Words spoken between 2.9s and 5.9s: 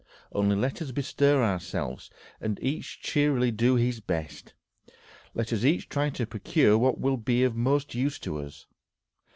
cheerily do his best. Let each